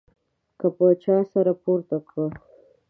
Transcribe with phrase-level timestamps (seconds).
[0.59, 2.29] که به چا سر پورته کړ.